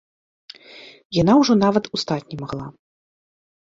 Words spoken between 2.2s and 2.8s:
не магла.